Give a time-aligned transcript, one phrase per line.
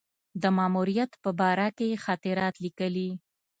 [0.41, 3.09] د ماموریت په باره کې یې خاطرات لیکلي.